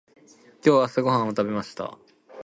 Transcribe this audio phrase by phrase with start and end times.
[0.65, 1.95] 今日朝ごはんを食べました。